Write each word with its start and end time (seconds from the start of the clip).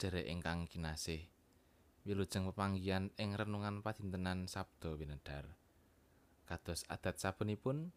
sedherek 0.00 0.32
ingkang 0.32 0.64
kinasih, 0.64 1.28
wilujeng 2.08 2.48
pepanggihan 2.48 3.12
ing 3.20 3.36
renungan 3.36 3.84
padintenan 3.84 4.48
Sabda 4.48 4.96
Winedhar. 4.96 5.44
Kados 6.48 6.88
adat 6.88 7.20
sabenipun, 7.20 7.92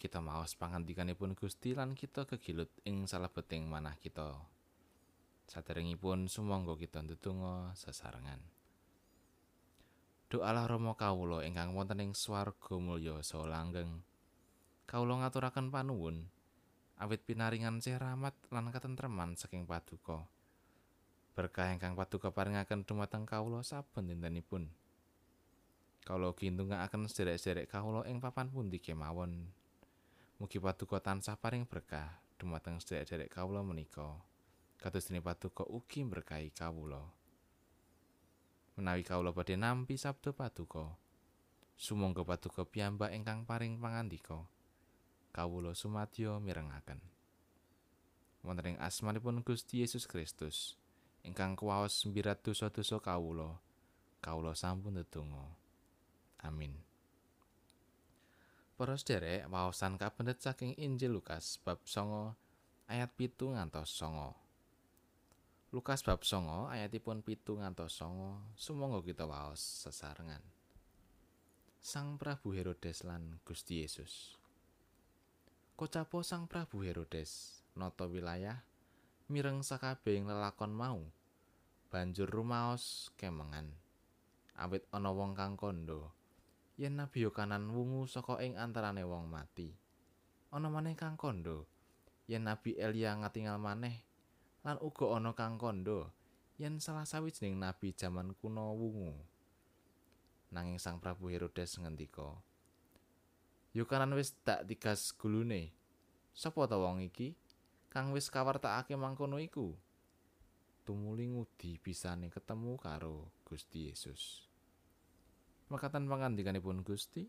kita 0.00 0.24
maos 0.24 0.56
pangandikanipun 0.56 1.36
Gusti 1.36 1.76
lan 1.76 1.92
kita 1.92 2.24
kegilut 2.24 2.72
ing 2.88 3.04
salebeting 3.04 3.68
manah 3.68 4.00
kita. 4.00 4.32
Saderengipun 5.44 6.32
sumangga 6.32 6.72
kita 6.80 7.04
ndedonga 7.04 7.76
sesarengan. 7.76 8.40
Doalah 10.32 10.64
Rama 10.64 10.96
kawula 10.96 11.44
ingkang 11.44 11.76
wonten 11.76 12.00
ing 12.00 12.16
swarga 12.16 12.80
mulya 12.80 13.20
saha 13.20 13.44
langgeng. 13.44 14.00
Kawula 14.88 15.20
ngaturaken 15.20 15.68
panuwun 15.68 16.32
awit 16.96 17.28
pinaringan 17.28 17.84
sih 17.84 17.92
rahmat 17.92 18.32
lan 18.48 18.72
katentreman 18.72 19.36
saking 19.36 19.68
paduka. 19.68 20.24
Berkah 21.36 21.68
ingkang 21.68 21.92
paduka 21.92 22.32
paringaken 22.32 22.88
dumateng 22.88 23.28
kawula 23.28 23.60
saben 23.60 24.08
dintenipun. 24.08 24.72
Kawula 26.00 26.32
gintungake 26.32 26.96
sederek-sederek 27.12 27.68
kawula 27.68 28.08
ing 28.08 28.24
papan 28.24 28.48
pundi 28.48 28.80
kemawon. 28.80 29.52
Mugi 30.40 30.56
paduka 30.56 30.96
tansah 30.96 31.36
paring 31.36 31.68
berkah 31.68 32.24
dumateng 32.40 32.80
sederek-sederek 32.80 33.28
kawula 33.28 33.60
menika. 33.60 34.16
Kados 34.80 35.12
dene 35.12 35.20
paduka 35.20 35.68
ugi 35.68 36.08
berkahi 36.08 36.56
kawula. 36.56 37.04
Menawi 38.80 39.04
kawula 39.04 39.36
badhe 39.36 39.60
nampi 39.60 40.00
sabda 40.00 40.32
paduka, 40.32 40.96
sumangga 41.76 42.24
paduka 42.24 42.64
piyambak 42.64 43.12
ingkang 43.12 43.44
paring 43.44 43.76
pangandika. 43.76 44.40
Kawula 45.36 45.76
sumadyo 45.76 46.40
mirengaken. 46.40 46.96
Wonten 48.40 48.72
ing 48.72 48.76
asmanipun 48.80 49.44
Gusti 49.44 49.84
Yesus 49.84 50.08
Kristus. 50.08 50.80
Ingkang 51.26 51.58
kuwaos 51.58 52.06
mbirat 52.06 52.40
dosa-dosa 52.46 53.02
kawula. 53.02 53.58
Kawula 54.22 54.54
sampun 54.54 54.94
ndedonga 54.94 55.66
amin. 56.46 56.78
Para 58.78 58.94
sederek 58.94 59.48
waosan 59.50 59.98
kapendet 59.98 60.38
saking 60.38 60.76
Injil 60.78 61.16
Lukas 61.18 61.58
bab 61.64 61.82
9 61.82 62.36
ayat 62.86 63.10
pitu 63.18 63.50
ngantos 63.50 63.90
songo. 63.90 64.36
Lukas 65.74 66.06
bab 66.06 66.22
9 66.22 66.70
ayatipun 66.70 67.24
pitu 67.24 67.58
ngantos 67.58 67.96
songo. 67.96 68.38
Sumangga 68.54 69.02
kita 69.02 69.24
waos 69.26 69.58
sesarengan. 69.60 70.44
Sang 71.80 72.20
Prabu 72.20 72.52
Herodes 72.52 73.02
lan 73.06 73.40
Gusti 73.42 73.80
Yesus. 73.82 74.36
Kocapo 75.76 76.20
Sang 76.20 76.44
Prabu 76.50 76.82
Herodes? 76.84 77.62
Nata 77.76 78.08
wilayah? 78.08 78.60
Mireng 79.32 79.64
sakabehing 79.64 80.28
lelakon 80.28 80.72
mau 80.72 81.00
banjur 81.96 82.28
rumaos 82.28 83.08
kemengan. 83.16 83.72
Awit 84.52 84.84
ana 84.92 85.08
wong 85.16 85.32
kang 85.32 85.56
kandha. 85.56 86.12
Yen 86.76 87.00
nabi 87.00 87.24
kanan 87.32 87.72
wungu 87.72 88.04
saka 88.04 88.36
ing 88.44 88.60
antarane 88.60 89.00
wong 89.00 89.32
mati. 89.32 89.72
Ana 90.52 90.68
maneh 90.68 90.92
kang 90.92 91.16
kandha. 91.16 91.64
Yen 92.28 92.44
nabi 92.44 92.76
Elia 92.76 93.16
ngatingal 93.16 93.56
maneh 93.56 94.04
lan 94.60 94.76
uga 94.84 95.16
ana 95.16 95.32
kang 95.32 95.56
kandha 95.56 96.12
yen 96.60 96.84
salah 96.84 97.08
sawijining 97.08 97.56
nabi 97.56 97.96
jaman 97.96 98.36
kuno 98.36 98.76
wungu. 98.76 99.16
Nanging 100.52 100.76
sang 100.76 101.00
Prabu 101.00 101.32
Herodes 101.32 101.80
ngendika 101.80 102.36
Yukanan 103.72 104.12
wis 104.12 104.36
tak 104.44 104.68
tigas 104.68 105.16
gulune. 105.16 105.72
Sapa 106.36 106.68
ta 106.68 106.76
wong 106.76 107.00
iki? 107.08 107.32
Kang 107.88 108.12
wis 108.12 108.28
kawartakake 108.28 109.00
mangkono 109.00 109.40
iku 109.40 109.72
tumuli 110.86 111.26
ngudi 111.26 111.82
bisane 111.82 112.30
ketemu 112.30 112.78
karo 112.78 113.34
Gusti 113.42 113.90
Yesus. 113.90 114.46
Makatan 115.66 116.06
pangandikanipun 116.06 116.86
Gusti 116.86 117.26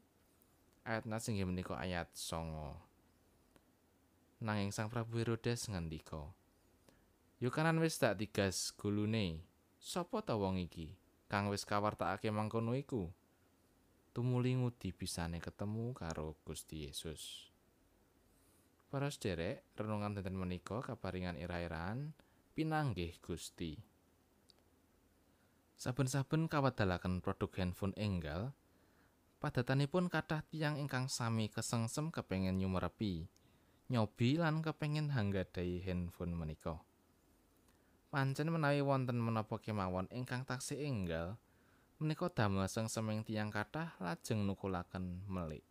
ayat 0.85 1.09
nasing 1.09 1.41
menika 1.41 1.73
ayat 1.73 2.13
songo 2.13 2.77
nanging 4.37 4.69
sang 4.69 4.93
Prabu 4.93 5.17
Herodes 5.17 5.65
ngandika 5.65 6.29
Yo 7.41 7.49
kanan 7.49 7.81
wis 7.81 7.97
tak 7.97 8.21
digas 8.21 8.69
gulune 8.77 9.41
sapa 9.81 10.21
ta 10.21 10.37
wong 10.37 10.61
iki 10.61 10.93
kang 11.25 11.49
wis 11.49 11.65
kawartakake 11.65 12.29
mangkono 12.29 12.77
iku? 12.77 13.09
Tumuli 14.13 14.53
ngudi 14.53 14.93
bisane 14.93 15.41
ketemu 15.41 15.93
karo 15.97 16.37
Gusti 16.45 16.89
Yesus. 16.89 17.49
Para 18.89 19.13
sederek, 19.13 19.61
renungan 19.77 20.17
dinten 20.17 20.33
menika 20.33 20.81
kaparingan 20.81 21.37
ira-iraan 21.37 22.17
pinanggih 22.57 23.13
Gusti. 23.21 23.77
Saben-saben 25.77 26.49
kawadalaken 26.49 27.21
produk 27.21 27.53
handphone 27.53 27.93
enggal, 27.93 28.49
padatanipun 29.37 30.09
kathah 30.09 30.41
tiyang 30.49 30.81
ingkang 30.81 31.05
sami 31.05 31.53
kesengsem 31.53 32.09
kepengin 32.09 32.57
nyumerepi, 32.57 33.29
nyobi 33.93 34.41
lan 34.41 34.65
kepengin 34.65 35.13
hanggadai 35.13 35.85
handphone 35.85 36.33
menika. 36.33 36.81
Pancen 38.09 38.49
menawi 38.49 38.81
wonten 38.81 39.21
menapa 39.21 39.61
kemawon 39.61 40.09
ingkang 40.09 40.41
taksih 40.41 40.81
enggal, 40.81 41.37
menika 42.01 42.25
damel 42.33 42.65
sengseming 42.65 43.21
tiyang 43.21 43.53
kathah 43.53 43.93
lajeng 44.01 44.41
nukulaken 44.49 45.29
melik. 45.29 45.61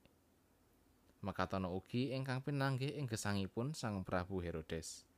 Makatono 1.18 1.74
ugi 1.74 2.14
ingkang 2.14 2.47
pinanggih 2.47 2.94
ing 2.94 3.10
gesangipun 3.10 3.74
Sang 3.74 4.06
Prabu 4.06 4.38
Herodes. 4.38 5.16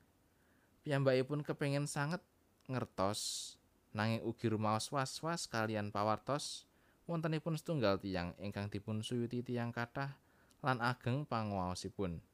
Piyambakipun 0.89 1.45
kepengin 1.45 1.85
sanget 1.85 2.25
ngertos 2.65 3.53
nanging 3.93 4.25
ugi 4.25 4.49
rumaos 4.49 4.89
was-was 4.89 5.45
kalian 5.45 5.93
pawartos 5.93 6.65
wontenipun 7.05 7.61
setunggal 7.61 8.01
tiyang 8.01 8.33
ingkang 8.41 8.73
dipun 8.73 9.05
suyuti 9.05 9.45
tiyang 9.45 9.69
kathah 9.69 10.17
lan 10.65 10.81
ageng 10.81 11.29
panguwaosipun. 11.29 12.25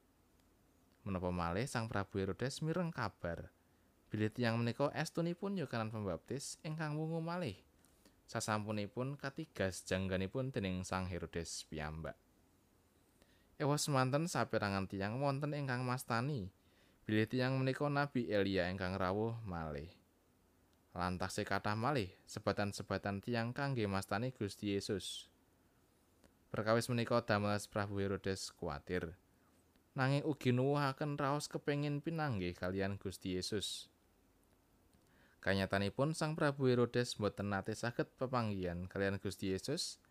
Menapa 1.03 1.35
malih 1.35 1.67
Sang 1.67 1.91
Prabu 1.91 2.15
Herodes 2.15 2.63
mireng 2.63 2.95
kabar 2.95 3.51
bilih 4.07 4.31
tiyang 4.31 4.55
menika 4.55 4.87
estunipun 4.95 5.59
yoganan 5.59 5.91
pembaptis 5.91 6.55
ingkang 6.63 6.95
wungu 6.95 7.19
malih. 7.19 7.59
Sasampunipun 8.23 9.19
katigas 9.19 9.83
jangganipun 9.83 10.55
dening 10.55 10.87
Sang 10.87 11.11
Herodes 11.11 11.67
piyambak. 11.67 12.15
Ewa 13.59 13.75
semanten 13.75 14.31
saperangan 14.31 14.87
tiyang 14.87 15.19
wonten 15.19 15.51
ingkang 15.51 15.83
mastani 15.83 16.55
bilih 17.05 17.29
tiyang 17.29 17.61
menika 17.61 17.85
Nabi 17.85 18.25
Elia 18.33 18.65
ingkang 18.73 18.97
rawuh 18.97 19.37
malih. 19.45 19.93
Lantas 20.97 21.37
kathah 21.37 21.77
malih 21.77 22.09
sebatan-sebatan 22.25 23.21
tiyang 23.21 23.53
kangge 23.53 23.85
mastani 23.85 24.33
Gusti 24.33 24.73
Yesus. 24.73 25.29
Perkawis 26.49 26.89
menika 26.89 27.21
damel 27.21 27.53
Prabu 27.69 28.01
Herodes 28.01 28.49
kuatir. 28.57 29.13
Nanging 29.93 30.25
ugi 30.25 30.49
nuwuhaken 30.49 31.13
raos 31.19 31.45
kepengin 31.45 32.01
pinanggih 32.01 32.57
kalian 32.57 32.97
Gusti 32.97 33.37
Yesus. 33.37 33.85
Kanyatanipun 35.45 36.17
Sang 36.17 36.33
Prabu 36.33 36.65
Herodes 36.65 37.21
boten 37.21 37.53
nate 37.53 37.77
saged 37.77 38.09
pepanggihan 38.17 38.89
kalian 38.89 39.21
Gusti 39.21 39.53
Yesus. 39.53 40.01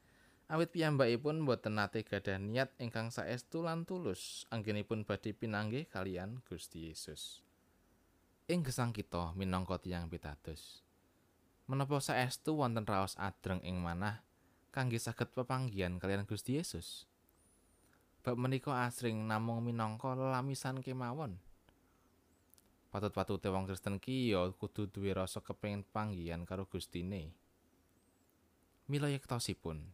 Awit 0.45 0.77
piyambakipun 0.77 1.41
boten 1.49 1.81
nate 1.81 2.05
gadah 2.05 2.37
niat 2.37 2.69
ingkang 2.77 3.09
saestu 3.09 3.65
lan 3.65 3.89
tulus 3.89 4.45
anggenipun 4.53 5.09
badhe 5.09 5.33
pinanggih 5.33 5.89
kalian 5.89 6.45
Gusti 6.45 6.93
Yesus. 6.93 7.41
Ing 8.45 8.61
gesang 8.61 8.93
kita 8.93 9.33
minangka 9.41 9.81
tiyang 9.81 10.13
pitados. 10.13 10.85
Menapa 11.65 11.97
saestu 11.97 12.61
wonten 12.61 12.85
raos 12.85 13.17
adreng 13.17 13.65
ing 13.65 13.81
manah 13.81 14.21
kangge 14.69 15.01
saged 15.01 15.33
pepanggihan 15.33 15.97
kalian 15.97 16.29
Gusti 16.29 16.61
Yesus? 16.61 17.09
Bab 18.21 18.37
menika 18.37 18.85
asring 18.85 19.25
namung 19.25 19.65
minangka 19.65 20.13
lamisan 20.13 20.85
kemawon. 20.85 21.41
Patut-patute 22.93 23.49
wong 23.49 23.65
Kristen 23.65 23.97
ki 23.97 24.37
ya 24.37 24.45
kudu 24.53 24.93
duwe 24.93 25.17
rasa 25.17 25.41
kepengin 25.41 25.89
panggihan 25.89 26.45
karo 26.45 26.69
Gustine. 26.69 27.33
Mila 28.93 29.09
yektosipun, 29.09 29.89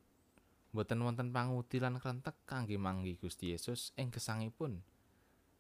Mboten 0.71 1.03
wonten 1.03 1.35
pangudi 1.35 1.83
lan 1.83 1.99
krentek 1.99 2.47
kangge 2.47 2.79
manggi 2.79 3.19
Gusti 3.19 3.51
Yesus 3.51 3.91
ing 3.99 4.15
gesangipun. 4.15 4.79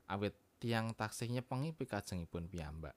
Awit 0.07 0.39
tiang 0.63 0.95
taksih 0.95 1.27
nyepengi 1.33 1.75
pikajengipun 1.75 2.47
piyambak. 2.47 2.95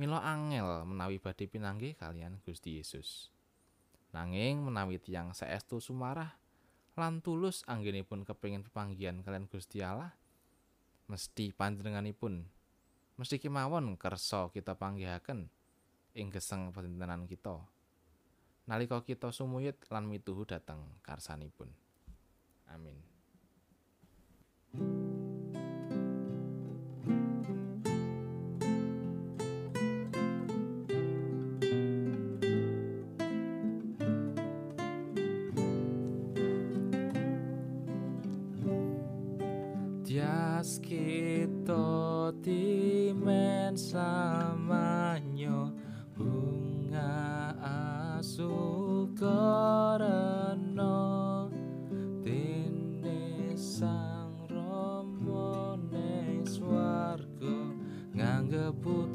Mila 0.00 0.24
angel 0.24 0.88
menawi 0.88 1.20
badhe 1.20 1.44
pinanggih 1.44 1.92
kalian 1.92 2.40
Gusti 2.40 2.80
Yesus. 2.80 3.28
Nanging 4.16 4.64
menawi 4.64 4.96
tiang 4.96 5.36
saestu 5.36 5.76
sumarah 5.76 6.40
lan 6.96 7.20
tulus 7.20 7.62
anggenipun 7.68 8.24
kepingin 8.24 8.64
pepanggihan 8.64 9.20
kalian 9.20 9.44
Gusti 9.48 9.80
Allah, 9.84 10.12
mesti 11.08 11.52
panjenenganipun 11.52 12.44
mesti 13.20 13.36
kemawon 13.36 14.00
kersa 14.00 14.48
kita 14.48 14.72
panggihaken 14.76 15.52
ing 16.16 16.26
geseng 16.32 16.72
padintenan 16.72 17.28
kita. 17.28 17.60
nalika 18.70 19.02
kita 19.02 19.34
sumuyut 19.34 19.74
lan 19.90 20.06
mituhu 20.06 20.46
dhateng 20.46 20.78
karsanipun. 21.02 21.74
Amin. 22.70 23.02
Dias 40.06 40.78
kita 40.78 42.30
timen 42.38 43.74
samanyo 43.74 45.74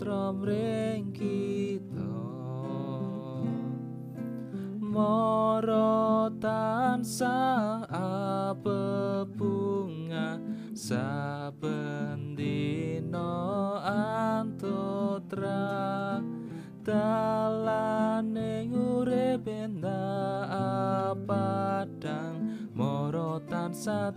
putra 0.06 0.30
mring 0.30 1.10
kita. 1.18 2.14
Mara 4.78 6.30
tansah 6.38 7.90
bunga? 9.34 10.38
Saben 10.78 12.38
dina 12.38 13.34
antotra. 14.46 16.22
Dalane 16.86 18.70
urip 18.70 19.50
padang. 21.26 22.70
Mara 22.78 23.42
tansah 23.50 24.14